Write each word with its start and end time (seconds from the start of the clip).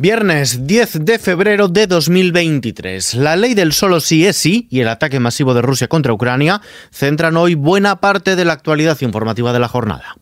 Viernes 0.00 0.64
10 0.68 1.04
de 1.04 1.18
febrero 1.18 1.66
de 1.66 1.88
2023. 1.88 3.14
La 3.14 3.34
ley 3.34 3.54
del 3.54 3.72
solo 3.72 3.98
sí 3.98 4.24
es 4.26 4.36
sí 4.36 4.68
y 4.70 4.78
el 4.78 4.88
ataque 4.88 5.18
masivo 5.18 5.54
de 5.54 5.62
Rusia 5.62 5.88
contra 5.88 6.12
Ucrania 6.12 6.62
centran 6.92 7.36
hoy 7.36 7.56
buena 7.56 7.96
parte 7.96 8.36
de 8.36 8.44
la 8.44 8.52
actualidad 8.52 8.96
informativa 9.00 9.52
de 9.52 9.58
la 9.58 9.66
jornada. 9.66 10.16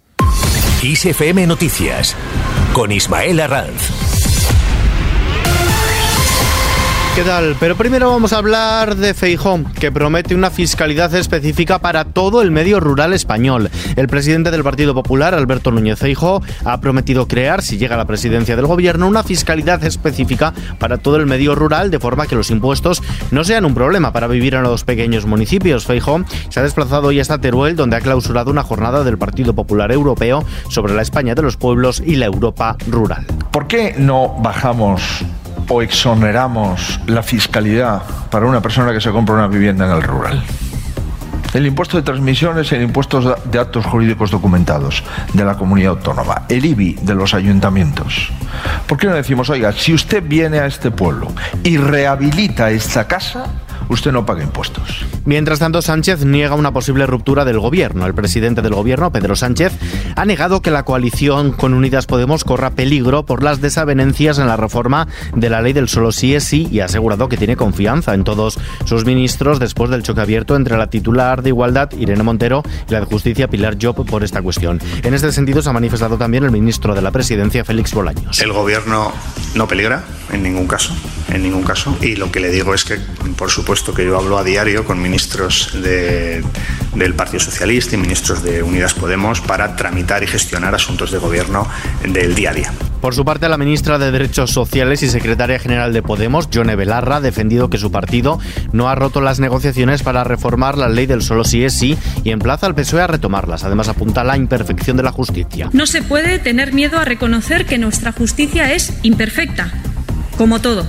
ISFM 0.83 1.47
Noticias 1.47 2.17
con 2.73 2.91
Ismael 2.91 3.39
Arranz. 3.39 4.06
¿Qué 7.17 7.23
tal? 7.23 7.57
Pero 7.59 7.77
primero 7.77 8.11
vamos 8.11 8.35
a 8.35 8.37
hablar 8.37 8.95
de 8.95 9.15
Feijó, 9.15 9.61
que 9.81 9.91
promete 9.91 10.35
una 10.35 10.51
fiscalidad 10.51 11.15
específica 11.15 11.79
para 11.79 12.05
todo 12.05 12.43
el 12.43 12.51
medio 12.51 12.79
rural 12.79 13.15
español. 13.15 13.71
El 13.97 14.07
presidente 14.07 14.51
del 14.51 14.63
Partido 14.63 14.93
Popular, 14.93 15.33
Alberto 15.33 15.71
Núñez 15.71 15.99
Feijó, 15.99 16.43
ha 16.67 16.79
prometido 16.83 17.27
crear, 17.27 17.63
si 17.63 17.79
llega 17.79 17.95
a 17.95 17.99
la 17.99 18.05
presidencia 18.05 18.55
del 18.55 18.67
gobierno, 18.67 19.09
una 19.09 19.23
fiscalidad 19.23 19.83
específica 19.83 20.53
para 20.79 20.99
todo 20.99 21.17
el 21.17 21.25
medio 21.25 21.55
rural, 21.55 21.91
de 21.91 22.01
forma 22.01 22.27
que 22.27 22.37
los 22.37 22.51
impuestos 22.51 23.03
no 23.31 23.45
sean 23.45 23.65
un 23.65 23.73
problema 23.73 24.13
para 24.13 24.27
vivir 24.27 24.55
en 24.55 24.65
los 24.65 24.85
pequeños 24.85 25.25
municipios. 25.25 25.87
Feijó 25.87 26.21
se 26.51 26.61
ha 26.61 26.65
desplazado 26.65 27.09
hoy 27.09 27.19
hasta 27.19 27.41
Teruel, 27.41 27.77
donde 27.77 27.97
ha 27.97 28.03
clausurado 28.03 28.51
una 28.51 28.63
jornada 28.63 29.05
del 29.05 29.17
Partido 29.17 29.55
Popular 29.55 29.91
Europeo 29.91 30.45
sobre 30.69 30.93
la 30.93 31.01
España 31.01 31.35
de 31.35 31.41
los 31.41 31.57
pueblos 31.57 32.03
y 32.05 32.17
la 32.17 32.27
Europa 32.27 32.77
rural. 32.91 33.25
¿Por 33.53 33.69
qué 33.69 33.95
no 33.97 34.37
bajamos 34.43 35.25
o 35.69 35.83
exoneramos 35.83 37.01
la 37.07 37.23
fiscalidad 37.23 38.03
para 38.31 38.47
una 38.47 38.61
persona 38.61 38.93
que 38.93 39.01
se 39.01 39.11
compra 39.11 39.35
una 39.35 39.49
vivienda 39.49 39.87
en 39.87 39.93
el 39.93 40.03
rural. 40.03 40.43
El 41.55 41.67
impuesto 41.67 41.97
de 41.97 42.03
transmisión 42.03 42.59
es 42.59 42.71
el 42.73 42.83
impuesto 42.83 43.37
de 43.45 43.59
actos 43.59 43.87
jurídicos 43.87 44.31
documentados 44.31 45.03
de 45.33 45.45
la 45.45 45.57
comunidad 45.57 45.93
autónoma, 45.93 46.43
el 46.51 46.65
IBI 46.67 46.99
de 47.01 47.15
los 47.15 47.33
ayuntamientos. 47.33 48.31
¿Por 48.87 48.99
qué 48.99 49.07
no 49.07 49.15
decimos, 49.15 49.49
oiga, 49.49 49.73
si 49.73 49.95
usted 49.95 50.23
viene 50.23 50.59
a 50.59 50.67
este 50.67 50.91
pueblo 50.91 51.29
y 51.63 51.79
rehabilita 51.79 52.71
esta 52.71 53.07
casa, 53.07 53.47
usted 53.89 54.13
no 54.13 54.27
paga 54.27 54.43
impuestos. 54.43 55.05
Mientras 55.25 55.59
tanto, 55.59 55.83
Sánchez 55.83 56.25
niega 56.25 56.55
una 56.55 56.73
posible 56.73 57.07
ruptura 57.07 57.45
del 57.45 57.59
gobierno. 57.59 58.07
El 58.07 58.15
presidente 58.15 58.63
del 58.63 58.75
gobierno, 58.75 59.13
Pedro 59.13 59.37
Sánchez, 59.37 59.73
ha 60.15 60.25
negado 60.25 60.63
que 60.63 60.71
la 60.71 60.85
coalición 60.85 61.53
con 61.53 61.75
Unidas 61.75 62.07
Podemos 62.07 62.45
corra 62.45 62.71
peligro 62.71 63.27
por 63.27 63.43
las 63.43 63.61
desavenencias 63.61 64.39
en 64.39 64.47
la 64.47 64.57
reforma 64.57 65.09
de 65.35 65.51
la 65.51 65.61
ley 65.61 65.73
del 65.73 65.89
solo 65.89 66.13
sí 66.13 66.35
es 66.35 66.45
sí 66.45 66.69
y 66.71 66.81
ha 66.81 66.87
asegurado 66.87 67.29
que 67.29 67.37
tiene 67.37 67.57
confianza 67.57 68.15
en 68.15 68.25
todos 68.25 68.59
sus 68.85 69.05
ministros 69.05 69.59
después 69.59 69.91
del 69.91 70.03
choque 70.03 70.21
abierto 70.21 70.57
entre 70.57 70.77
la 70.77 70.89
titular 70.89 71.43
de 71.43 71.51
Igualdad, 71.51 71.91
Irene 71.93 72.23
Montero, 72.23 72.63
y 72.89 72.93
la 72.93 73.01
de 73.01 73.07
Justicia, 73.07 73.49
Pilar 73.49 73.77
Job, 73.81 74.07
por 74.07 74.25
esta 74.25 74.43
cuestión. 74.43 74.81
En 75.03 75.15
este 75.15 75.33
sentido, 75.33 75.63
se 75.63 75.71
ha 75.71 75.73
manifestado 75.73 76.17
también 76.17 76.45
el 76.45 76.51
ministro 76.51 76.95
de 76.95 77.03
la 77.03 77.11
Presidencia, 77.11 77.65
Félix 77.65 77.93
Bolaños. 77.93 78.41
El 78.41 78.53
gobierno 78.53 79.13
no 79.55 79.69
peligra 79.69 80.05
en 80.33 80.43
ningún 80.43 80.67
caso, 80.67 80.95
en 81.33 81.43
ningún 81.43 81.63
caso. 81.63 81.97
Y 82.01 82.17
lo 82.17 82.31
que 82.31 82.41
le 82.41 82.51
digo 82.51 82.75
es 82.75 82.85
que, 82.85 82.99
por 83.37 83.51
supuesto, 83.51 83.76
que 83.77 84.07
yo 84.07 84.17
hablo 84.17 84.39
a 84.39 84.45
diario 84.45 84.85
con 84.87 85.03
ministros 85.03 85.71
del 85.75 87.15
Partido 87.15 87.41
Socialista 87.41 87.95
y 87.95 87.99
ministros 87.99 88.43
de 88.43 88.63
Unidas 88.63 88.95
Podemos 88.95 89.43
para 89.43 89.77
tramitar 89.77 90.23
y 90.23 90.27
gestionar 90.27 90.75
asuntos 90.75 91.11
de 91.11 91.19
gobierno 91.19 91.69
del 92.03 92.35
día 92.35 92.51
a 92.51 92.55
día. 92.55 92.73
Por 93.03 93.15
su 93.15 93.25
parte, 93.25 93.49
la 93.51 93.59
ministra 93.59 93.99
de 93.99 94.11
Derechos 94.11 94.51
Sociales 94.51 95.03
y 95.03 95.11
secretaria 95.11 95.59
general 95.59 95.93
de 95.93 96.03
Podemos, 96.03 96.49
Yone 96.49 96.75
Belarra, 96.75 97.17
ha 97.17 97.21
defendido 97.21 97.69
que 97.69 97.77
su 97.77 97.93
partido 97.93 98.41
no 98.73 98.89
ha 98.89 98.95
roto 98.95 99.21
las 99.21 99.41
negociaciones 99.41 100.03
para 100.03 100.25
reformar 100.25 100.79
la 100.79 100.89
ley 100.89 101.05
del 101.05 101.21
solo 101.21 101.45
sí 101.45 101.63
es 101.63 101.75
sí 101.75 101.99
y 102.25 102.31
emplaza 102.31 102.67
al 102.67 102.75
PSOE 102.75 103.03
a 103.03 103.07
retomarlas. 103.07 103.65
Además, 103.65 103.89
apunta 103.89 104.23
a 104.23 104.25
la 104.25 104.39
imperfección 104.39 104.97
de 104.97 105.03
la 105.03 105.13
justicia. 105.13 105.69
No 105.75 105.87
se 105.87 106.03
puede 106.03 106.39
tener 106.39 106.73
miedo 106.73 106.99
a 106.99 107.05
reconocer 107.05 107.67
que 107.67 107.77
nuestra 107.77 108.13
justicia 108.13 108.73
es 108.73 108.95
imperfecta 109.03 109.71
como 110.39 110.61
todo. 110.61 110.87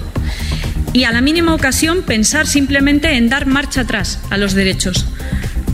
Y 0.98 1.04
a 1.04 1.12
la 1.12 1.22
mínima 1.22 1.54
ocasión 1.54 2.02
pensar 2.02 2.48
simplemente 2.48 3.18
en 3.18 3.30
dar 3.30 3.46
marcha 3.46 3.82
atrás 3.82 4.20
a 4.32 4.38
los 4.38 4.56
derechos. 4.56 5.06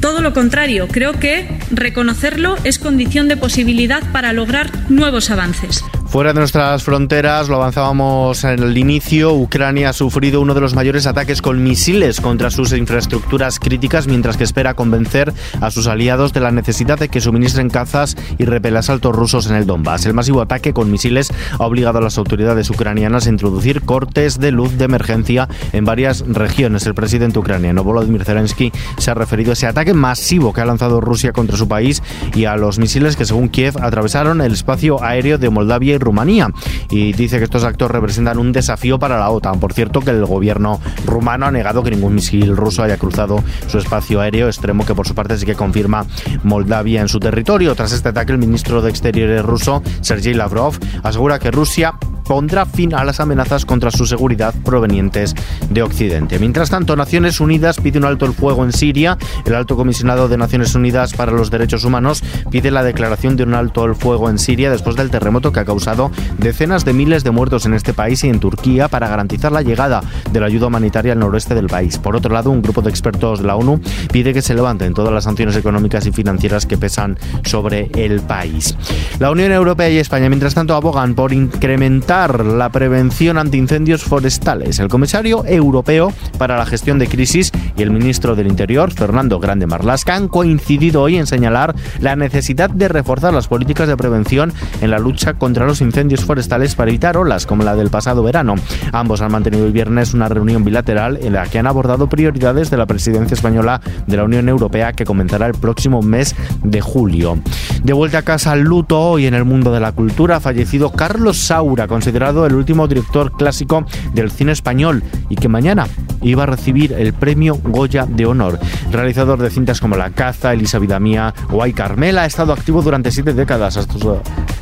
Todo 0.01 0.19
lo 0.19 0.33
contrario, 0.33 0.89
creo 0.89 1.13
que 1.13 1.61
reconocerlo 1.71 2.57
es 2.65 2.77
condición 2.77 3.29
de 3.29 3.37
posibilidad 3.37 4.03
para 4.11 4.33
lograr 4.33 4.69
nuevos 4.89 5.29
avances. 5.29 5.81
Fuera 6.13 6.31
de 6.31 6.41
nuestras 6.41 6.83
fronteras, 6.83 7.49
lo 7.49 7.55
avanzábamos 7.55 8.43
en 8.43 8.61
el 8.61 8.77
inicio, 8.77 9.33
Ucrania 9.33 9.89
ha 9.89 9.93
sufrido 9.93 10.41
uno 10.41 10.53
de 10.53 10.61
los 10.61 10.75
mayores 10.75 11.07
ataques 11.07 11.41
con 11.41 11.63
misiles 11.63 12.21
contra 12.21 12.51
sus 12.51 12.71
infraestructuras 12.71 13.57
críticas, 13.57 14.05
mientras 14.05 14.37
que 14.37 14.43
espera 14.43 14.75
convencer 14.75 15.33
a 15.59 15.71
sus 15.71 15.87
aliados 15.87 16.31
de 16.31 16.41
la 16.41 16.51
necesidad 16.51 16.99
de 16.99 17.09
que 17.09 17.19
suministren 17.19 17.71
cazas 17.71 18.15
y 18.37 18.45
repel 18.45 18.77
asaltos 18.77 19.15
rusos 19.15 19.47
en 19.47 19.55
el 19.55 19.65
Donbass. 19.65 20.05
El 20.05 20.13
masivo 20.13 20.43
ataque 20.43 20.71
con 20.71 20.91
misiles 20.91 21.33
ha 21.57 21.65
obligado 21.65 21.97
a 21.97 22.01
las 22.01 22.19
autoridades 22.19 22.69
ucranianas 22.69 23.25
a 23.25 23.31
introducir 23.31 23.81
cortes 23.81 24.39
de 24.39 24.51
luz 24.51 24.77
de 24.77 24.85
emergencia 24.85 25.49
en 25.71 25.83
varias 25.83 26.23
regiones. 26.27 26.85
El 26.85 26.93
presidente 26.93 27.39
ucraniano 27.39 27.83
Volodymyr 27.83 28.23
Zelensky 28.23 28.71
se 28.99 29.09
ha 29.09 29.15
referido 29.15 29.49
a 29.49 29.53
ese 29.53 29.65
ataque 29.65 29.95
masivo 29.95 30.53
que 30.53 30.61
ha 30.61 30.65
lanzado 30.65 31.01
Rusia 31.01 31.33
contra 31.33 31.57
su 31.57 31.67
país 31.67 32.03
y 32.35 32.45
a 32.45 32.55
los 32.55 32.77
misiles 32.77 33.15
que, 33.15 33.25
según 33.25 33.49
Kiev, 33.49 33.81
atravesaron 33.81 34.41
el 34.41 34.53
espacio 34.53 35.03
aéreo 35.03 35.39
de 35.39 35.49
Moldavia 35.49 35.95
y 35.95 36.02
Rumanía 36.03 36.51
y 36.89 37.13
dice 37.13 37.37
que 37.37 37.45
estos 37.45 37.63
actos 37.63 37.89
representan 37.89 38.37
un 38.37 38.51
desafío 38.51 38.99
para 38.99 39.17
la 39.17 39.29
OTAN. 39.29 39.59
Por 39.59 39.73
cierto, 39.73 40.01
que 40.01 40.11
el 40.11 40.25
gobierno 40.25 40.79
rumano 41.05 41.45
ha 41.45 41.51
negado 41.51 41.83
que 41.83 41.91
ningún 41.91 42.15
misil 42.15 42.55
ruso 42.55 42.83
haya 42.83 42.97
cruzado 42.97 43.43
su 43.67 43.77
espacio 43.77 44.21
aéreo 44.21 44.47
extremo, 44.47 44.85
que 44.85 44.95
por 44.95 45.07
su 45.07 45.15
parte 45.15 45.37
sí 45.37 45.45
que 45.45 45.55
confirma 45.55 46.05
Moldavia 46.43 47.01
en 47.01 47.07
su 47.07 47.19
territorio. 47.19 47.75
Tras 47.75 47.91
este 47.91 48.09
ataque, 48.09 48.31
el 48.31 48.37
ministro 48.37 48.81
de 48.81 48.89
Exteriores 48.89 49.43
ruso, 49.43 49.81
Sergei 50.01 50.33
Lavrov, 50.33 50.77
asegura 51.03 51.39
que 51.39 51.51
Rusia 51.51 51.95
pondrá 52.33 52.65
fin 52.65 52.95
a 52.95 53.03
las 53.03 53.19
amenazas 53.19 53.63
contra 53.63 53.91
su 53.91 54.07
seguridad 54.07 54.55
provenientes 54.65 55.35
de 55.69 55.83
Occidente. 55.83 56.39
Mientras 56.39 56.71
tanto, 56.71 56.95
Naciones 56.95 57.39
Unidas 57.39 57.79
pide 57.79 57.99
un 57.99 58.05
alto 58.05 58.25
el 58.25 58.33
fuego 58.33 58.63
en 58.63 58.73
Siria. 58.73 59.19
El 59.45 59.53
alto 59.53 59.75
comisionado 59.75 60.27
de 60.27 60.35
Naciones 60.35 60.73
Unidas 60.73 61.13
para 61.13 61.31
los 61.31 61.51
Derechos 61.51 61.85
Humanos 61.85 62.23
pide 62.49 62.71
la 62.71 62.81
declaración 62.81 63.35
de 63.35 63.43
un 63.43 63.53
alto 63.53 63.85
el 63.85 63.93
fuego 63.93 64.31
en 64.31 64.39
Siria 64.39 64.71
después 64.71 64.95
del 64.95 65.11
terremoto 65.11 65.51
que 65.51 65.59
ha 65.59 65.65
causado 65.65 66.09
decenas 66.39 66.85
de 66.85 66.93
miles 66.93 67.23
de 67.23 67.29
muertos 67.29 67.67
en 67.67 67.75
este 67.75 67.93
país 67.93 68.23
y 68.23 68.29
en 68.29 68.39
Turquía 68.39 68.87
para 68.87 69.07
garantizar 69.07 69.51
la 69.51 69.61
llegada 69.61 70.01
de 70.31 70.39
la 70.39 70.47
ayuda 70.47 70.65
humanitaria 70.65 71.13
al 71.13 71.19
noroeste 71.19 71.53
del 71.53 71.67
país. 71.67 71.99
Por 71.99 72.15
otro 72.15 72.33
lado, 72.33 72.49
un 72.49 72.63
grupo 72.63 72.81
de 72.81 72.89
expertos 72.89 73.41
de 73.41 73.45
la 73.45 73.57
ONU 73.57 73.79
pide 74.11 74.33
que 74.33 74.41
se 74.41 74.55
levanten 74.55 74.95
todas 74.95 75.13
las 75.13 75.25
sanciones 75.25 75.55
económicas 75.55 76.07
y 76.07 76.11
financieras 76.11 76.65
que 76.65 76.79
pesan 76.79 77.15
sobre 77.43 77.91
el 77.93 78.21
país. 78.21 78.75
La 79.19 79.29
Unión 79.29 79.51
Europea 79.51 79.91
y 79.91 79.99
España, 79.99 80.29
mientras 80.29 80.55
tanto, 80.55 80.73
abogan 80.73 81.13
por 81.13 81.31
incrementar 81.31 82.22
la 82.27 82.69
prevención 82.69 83.37
ante 83.37 83.57
incendios 83.57 84.03
forestales. 84.03 84.79
El 84.79 84.87
comisario 84.87 85.43
europeo 85.45 86.13
para 86.37 86.57
la 86.57 86.65
gestión 86.65 86.99
de 86.99 87.07
crisis 87.07 87.51
y 87.75 87.81
el 87.81 87.91
ministro 87.91 88.35
del 88.35 88.47
Interior, 88.47 88.91
Fernando 88.91 89.39
Grande 89.39 89.67
Marlasca, 89.67 90.15
han 90.15 90.29
coincidido 90.29 91.01
hoy 91.01 91.17
en 91.17 91.27
señalar 91.27 91.75
la 91.99 92.15
necesidad 92.15 92.69
de 92.69 92.87
reforzar 92.87 93.33
las 93.33 93.47
políticas 93.47 93.87
de 93.87 93.97
prevención 93.97 94.53
en 94.81 94.91
la 94.91 94.99
lucha 94.99 95.33
contra 95.33 95.65
los 95.65 95.81
incendios 95.81 96.23
forestales 96.23 96.75
para 96.75 96.91
evitar 96.91 97.17
olas 97.17 97.45
como 97.45 97.63
la 97.63 97.75
del 97.75 97.89
pasado 97.89 98.23
verano. 98.23 98.55
Ambos 98.93 99.21
han 99.21 99.31
mantenido 99.31 99.65
el 99.65 99.73
viernes 99.73 100.13
una 100.13 100.29
reunión 100.29 100.63
bilateral 100.63 101.19
en 101.21 101.33
la 101.33 101.47
que 101.47 101.59
han 101.59 101.67
abordado 101.67 102.07
prioridades 102.07 102.69
de 102.69 102.77
la 102.77 102.85
presidencia 102.85 103.35
española 103.35 103.81
de 104.07 104.17
la 104.17 104.23
Unión 104.23 104.47
Europea 104.47 104.93
que 104.93 105.03
comenzará 105.03 105.47
el 105.47 105.53
próximo 105.53 106.01
mes 106.01 106.35
de 106.63 106.79
julio. 106.79 107.37
De 107.83 107.91
vuelta 107.91 108.19
a 108.19 108.21
casa 108.21 108.51
al 108.51 108.61
luto 108.61 108.99
hoy 108.99 109.25
en 109.25 109.33
el 109.33 109.43
mundo 109.43 109.71
de 109.71 109.79
la 109.79 109.91
cultura 109.91 110.37
ha 110.37 110.39
fallecido 110.39 110.91
Carlos 110.91 111.37
Saura, 111.37 111.87
con 111.87 112.02
considerado 112.03 112.45
el 112.45 112.55
último 112.55 112.85
director 112.85 113.31
clásico 113.31 113.85
del 114.13 114.29
cine 114.29 114.51
español 114.51 115.01
y 115.29 115.37
que 115.37 115.47
mañana 115.47 115.87
iba 116.21 116.43
a 116.43 116.45
recibir 116.45 116.91
el 116.91 117.13
premio 117.13 117.55
Goya 117.63 118.05
de 118.05 118.25
Honor. 118.25 118.59
Realizador 118.91 119.39
de 119.41 119.49
cintas 119.49 119.79
como 119.79 119.95
La 119.95 120.09
caza, 120.09 120.51
Elisa 120.51 120.79
Vida 120.79 120.99
Mía 120.99 121.33
o 121.49 121.63
Ay 121.63 121.71
Carmela, 121.71 122.23
ha 122.23 122.25
estado 122.25 122.51
activo 122.51 122.81
durante 122.81 123.09
siete 123.09 123.33
décadas 123.33 123.77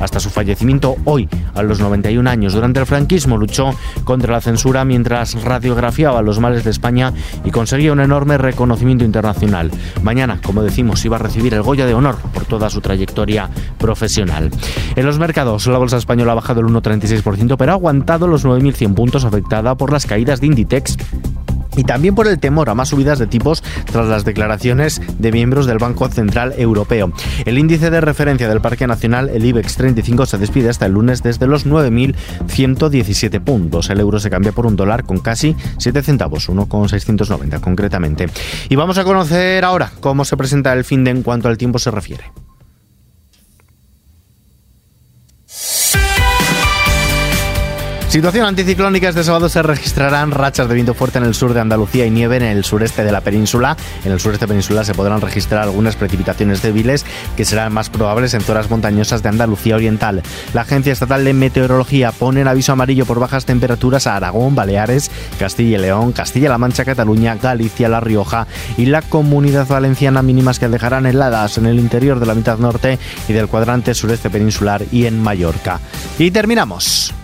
hasta 0.02 0.20
su, 0.20 0.30
fallecimiento 0.30 0.96
hoy, 1.04 1.28
a 1.54 1.62
los 1.62 1.80
91 1.80 2.28
años. 2.28 2.54
Durante 2.54 2.80
el 2.80 2.86
franquismo 2.86 3.36
luchó 3.36 3.70
contra 4.04 4.32
la 4.32 4.40
censura 4.40 4.84
mientras 4.84 5.42
radiografiaba 5.42 6.22
los 6.22 6.40
males 6.40 6.64
de 6.64 6.70
España 6.70 7.12
y 7.44 7.50
conseguía 7.50 7.92
un 7.92 8.00
enorme 8.00 8.38
reconocimiento 8.38 9.04
internacional. 9.04 9.70
Mañana, 10.02 10.40
como 10.42 10.62
decimos, 10.62 11.04
iba 11.04 11.16
a 11.16 11.20
recibir 11.20 11.54
el 11.54 11.62
Goya 11.62 11.86
de 11.86 11.94
Honor 11.94 12.16
por 12.34 12.44
toda 12.44 12.70
su 12.70 12.80
trayectoria 12.80 13.48
profesional. 13.78 14.50
En 14.96 15.06
los 15.06 15.18
mercados, 15.18 15.66
la 15.66 15.78
bolsa 15.78 15.96
española 15.96 16.32
ha 16.32 16.36
bajado 16.36 16.60
el 16.60 16.66
1,36% 16.66 17.56
pero 17.56 17.72
ha 17.72 17.74
aguantado 17.74 18.26
los 18.26 18.44
9.100 18.44 18.94
puntos 18.94 19.24
afectada 19.24 19.76
por 19.76 19.92
las 19.92 20.06
caídas 20.06 20.40
de 20.40 20.46
Inditex 20.46 20.96
y 21.76 21.84
también 21.84 22.14
por 22.14 22.28
el 22.28 22.38
temor 22.38 22.70
a 22.70 22.74
más 22.74 22.88
subidas 22.88 23.18
de 23.18 23.26
tipos 23.26 23.62
tras 23.90 24.06
las 24.06 24.24
declaraciones 24.24 25.00
de 25.18 25.32
miembros 25.32 25.66
del 25.66 25.78
Banco 25.78 26.08
Central 26.08 26.54
Europeo. 26.56 27.12
El 27.44 27.58
índice 27.58 27.90
de 27.90 28.00
referencia 28.00 28.48
del 28.48 28.60
Parque 28.60 28.86
Nacional, 28.86 29.28
el 29.28 29.44
IBEX 29.44 29.76
35, 29.76 30.26
se 30.26 30.38
despide 30.38 30.68
hasta 30.68 30.86
el 30.86 30.92
lunes 30.92 31.22
desde 31.22 31.46
los 31.46 31.66
9.117 31.66 33.40
puntos. 33.40 33.90
El 33.90 34.00
euro 34.00 34.20
se 34.20 34.30
cambia 34.30 34.52
por 34.52 34.66
un 34.66 34.76
dólar 34.76 35.04
con 35.04 35.18
casi 35.18 35.56
7 35.78 36.02
centavos, 36.02 36.48
1,690 36.48 37.60
concretamente. 37.60 38.26
Y 38.68 38.76
vamos 38.76 38.98
a 38.98 39.04
conocer 39.04 39.64
ahora 39.64 39.92
cómo 40.00 40.24
se 40.24 40.36
presenta 40.36 40.72
el 40.72 40.84
fin 40.84 41.04
de 41.04 41.10
en 41.10 41.22
cuanto 41.22 41.48
al 41.48 41.58
tiempo 41.58 41.78
se 41.78 41.90
refiere. 41.90 42.41
Situación 48.12 48.44
anticiclónica. 48.44 49.08
Este 49.08 49.24
sábado 49.24 49.48
se 49.48 49.62
registrarán 49.62 50.32
rachas 50.32 50.68
de 50.68 50.74
viento 50.74 50.92
fuerte 50.92 51.16
en 51.16 51.24
el 51.24 51.32
sur 51.32 51.54
de 51.54 51.60
Andalucía 51.60 52.04
y 52.04 52.10
nieve 52.10 52.36
en 52.36 52.42
el 52.42 52.62
sureste 52.62 53.04
de 53.04 53.10
la 53.10 53.22
península. 53.22 53.74
En 54.04 54.12
el 54.12 54.20
sureste 54.20 54.46
peninsular 54.46 54.84
se 54.84 54.92
podrán 54.92 55.22
registrar 55.22 55.62
algunas 55.62 55.96
precipitaciones 55.96 56.60
débiles 56.60 57.06
que 57.38 57.46
serán 57.46 57.72
más 57.72 57.88
probables 57.88 58.34
en 58.34 58.42
zonas 58.42 58.68
montañosas 58.68 59.22
de 59.22 59.30
Andalucía 59.30 59.76
Oriental. 59.76 60.22
La 60.52 60.60
Agencia 60.60 60.92
Estatal 60.92 61.24
de 61.24 61.32
Meteorología 61.32 62.12
pone 62.12 62.42
en 62.42 62.48
aviso 62.48 62.72
amarillo 62.72 63.06
por 63.06 63.18
bajas 63.18 63.46
temperaturas 63.46 64.06
a 64.06 64.16
Aragón, 64.16 64.54
Baleares, 64.54 65.10
Castilla 65.38 65.78
y 65.78 65.80
León, 65.80 66.12
Castilla-La 66.12 66.58
Mancha, 66.58 66.84
Cataluña, 66.84 67.36
Galicia, 67.36 67.88
La 67.88 68.00
Rioja 68.00 68.46
y 68.76 68.84
la 68.84 69.00
Comunidad 69.00 69.68
Valenciana 69.68 70.20
mínimas 70.20 70.58
que 70.58 70.68
dejarán 70.68 71.06
heladas 71.06 71.56
en 71.56 71.64
el 71.64 71.78
interior 71.78 72.20
de 72.20 72.26
la 72.26 72.34
mitad 72.34 72.58
norte 72.58 72.98
y 73.26 73.32
del 73.32 73.48
cuadrante 73.48 73.94
sureste 73.94 74.28
peninsular 74.28 74.84
y 74.92 75.06
en 75.06 75.18
Mallorca. 75.18 75.80
Y 76.18 76.30
terminamos. 76.30 77.14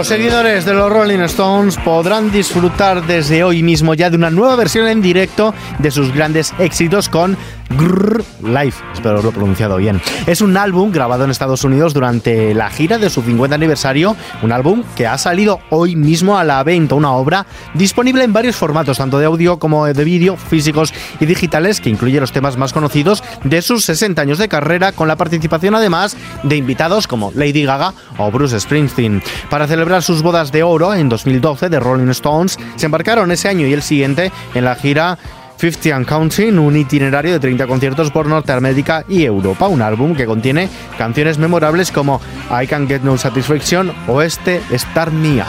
Los 0.00 0.08
seguidores 0.08 0.64
de 0.64 0.72
los 0.72 0.90
Rolling 0.90 1.18
Stones 1.18 1.76
podrán 1.76 2.32
disfrutar 2.32 3.06
desde 3.06 3.44
hoy 3.44 3.62
mismo 3.62 3.92
ya 3.92 4.08
de 4.08 4.16
una 4.16 4.30
nueva 4.30 4.56
versión 4.56 4.88
en 4.88 5.02
directo 5.02 5.52
de 5.78 5.90
sus 5.90 6.14
grandes 6.14 6.54
éxitos 6.58 7.10
con 7.10 7.36
Grrr 7.78 8.24
Life, 8.42 8.82
espero 8.92 9.12
haberlo 9.12 9.30
pronunciado 9.30 9.76
bien. 9.76 10.00
Es 10.26 10.40
un 10.40 10.56
álbum 10.56 10.90
grabado 10.90 11.24
en 11.24 11.30
Estados 11.30 11.62
Unidos 11.62 11.94
durante 11.94 12.52
la 12.54 12.68
gira 12.68 12.98
de 12.98 13.10
su 13.10 13.22
50 13.22 13.54
aniversario, 13.54 14.16
un 14.42 14.52
álbum 14.52 14.82
que 14.96 15.06
ha 15.06 15.16
salido 15.18 15.60
hoy 15.70 15.94
mismo 15.94 16.36
a 16.36 16.44
la 16.44 16.62
venta, 16.64 16.96
una 16.96 17.12
obra 17.12 17.46
disponible 17.74 18.24
en 18.24 18.32
varios 18.32 18.56
formatos, 18.56 18.98
tanto 18.98 19.18
de 19.18 19.26
audio 19.26 19.58
como 19.58 19.86
de 19.86 20.04
vídeo, 20.04 20.36
físicos 20.36 20.92
y 21.20 21.26
digitales, 21.26 21.80
que 21.80 21.90
incluye 21.90 22.18
los 22.18 22.32
temas 22.32 22.56
más 22.56 22.72
conocidos 22.72 23.22
de 23.44 23.62
sus 23.62 23.84
60 23.84 24.20
años 24.20 24.38
de 24.38 24.48
carrera, 24.48 24.92
con 24.92 25.06
la 25.06 25.16
participación 25.16 25.74
además 25.74 26.16
de 26.42 26.56
invitados 26.56 27.06
como 27.06 27.30
Lady 27.34 27.64
Gaga 27.64 27.94
o 28.18 28.30
Bruce 28.32 28.58
Springsteen. 28.58 29.22
Para 29.48 29.68
celebrar 29.90 30.02
sus 30.04 30.22
bodas 30.22 30.52
de 30.52 30.62
oro 30.62 30.94
en 30.94 31.08
2012 31.08 31.68
de 31.68 31.80
Rolling 31.80 32.10
Stones, 32.10 32.56
se 32.76 32.86
embarcaron 32.86 33.32
ese 33.32 33.48
año 33.48 33.66
y 33.66 33.72
el 33.72 33.82
siguiente 33.82 34.30
en 34.54 34.64
la 34.64 34.76
gira 34.76 35.18
50 35.56 35.96
and 35.96 36.06
Counting, 36.06 36.60
un 36.60 36.76
itinerario 36.76 37.32
de 37.32 37.40
30 37.40 37.66
conciertos 37.66 38.12
por 38.12 38.26
Norteamérica 38.26 39.04
y 39.08 39.24
Europa, 39.24 39.66
un 39.66 39.82
álbum 39.82 40.14
que 40.14 40.26
contiene 40.26 40.68
canciones 40.96 41.38
memorables 41.38 41.90
como 41.90 42.20
I 42.50 42.68
Can 42.68 42.86
Get 42.86 43.02
No 43.02 43.18
Satisfaction 43.18 43.92
o 44.06 44.22
este 44.22 44.62
Star 44.70 45.10
Mia. 45.10 45.46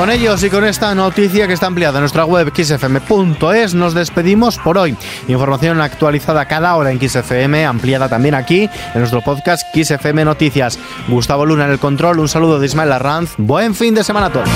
Con 0.00 0.10
ellos 0.10 0.42
y 0.42 0.48
con 0.48 0.64
esta 0.64 0.94
noticia 0.94 1.46
que 1.46 1.52
está 1.52 1.66
ampliada 1.66 1.98
en 1.98 2.00
nuestra 2.04 2.24
web 2.24 2.50
xfm.es 2.56 3.74
nos 3.74 3.92
despedimos 3.92 4.56
por 4.56 4.78
hoy. 4.78 4.96
Información 5.28 5.78
actualizada 5.82 6.46
cada 6.46 6.74
hora 6.74 6.90
en 6.90 6.98
XFM, 6.98 7.66
ampliada 7.66 8.08
también 8.08 8.34
aquí 8.34 8.62
en 8.94 8.98
nuestro 8.98 9.20
podcast 9.20 9.62
XFM 9.74 10.24
Noticias. 10.24 10.78
Gustavo 11.06 11.44
Luna 11.44 11.66
en 11.66 11.72
el 11.72 11.78
control, 11.78 12.18
un 12.18 12.30
saludo 12.30 12.58
de 12.58 12.64
Ismael 12.64 12.92
Arranz. 12.92 13.34
Buen 13.36 13.74
fin 13.74 13.94
de 13.94 14.02
semana 14.02 14.28
a 14.28 14.32
todos. 14.32 14.48